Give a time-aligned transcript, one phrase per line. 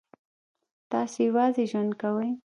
[0.91, 2.29] تاسو یوازې ژوند کوئ؟